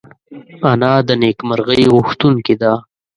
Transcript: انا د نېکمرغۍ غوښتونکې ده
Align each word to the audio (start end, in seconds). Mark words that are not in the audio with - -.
انا 0.71 0.91
د 1.07 1.09
نېکمرغۍ 1.21 1.83
غوښتونکې 1.93 2.55
ده 2.61 2.73